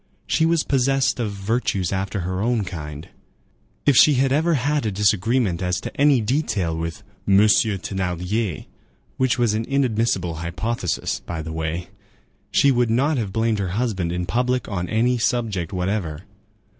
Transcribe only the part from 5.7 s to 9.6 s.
to any detail with "Monsieur Thénardier,"—which was